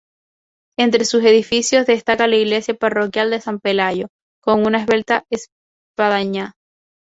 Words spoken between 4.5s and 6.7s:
una esbelta espadaña.